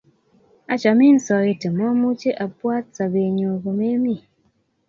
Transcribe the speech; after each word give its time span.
achomin 0.73 1.15
soiti 1.27 1.67
momuche 1.77 2.31
abwat 2.45 2.85
sobenyun 2.97 3.55
komemii 3.63 4.21